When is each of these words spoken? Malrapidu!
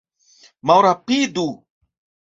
Malrapidu! 0.69 1.47